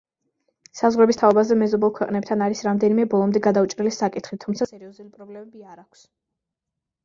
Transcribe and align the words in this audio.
საზღვრების 0.77 1.19
თაობაზე, 1.21 1.57
მეზობელ 1.63 1.91
ქვეყნებთან 1.99 2.43
არის 2.47 2.65
რამდენიმე 2.69 3.07
ბოლომდე 3.13 3.43
გადაუჭრელი 3.51 3.95
საკითხი, 4.01 4.41
თუმცა 4.47 4.71
სერიოზული 4.75 5.15
პრობლემები 5.15 5.67
არ 5.77 5.81
ქვს. 5.87 6.07